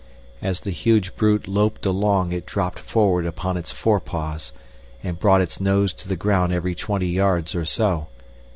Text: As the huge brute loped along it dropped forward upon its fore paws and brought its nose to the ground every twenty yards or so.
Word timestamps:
As 0.41 0.61
the 0.61 0.71
huge 0.71 1.15
brute 1.15 1.47
loped 1.47 1.85
along 1.85 2.31
it 2.31 2.47
dropped 2.47 2.79
forward 2.79 3.27
upon 3.27 3.55
its 3.55 3.71
fore 3.71 3.99
paws 3.99 4.51
and 5.03 5.19
brought 5.19 5.41
its 5.41 5.61
nose 5.61 5.93
to 5.93 6.07
the 6.07 6.15
ground 6.15 6.51
every 6.51 6.73
twenty 6.73 7.05
yards 7.09 7.53
or 7.53 7.65
so. 7.65 8.07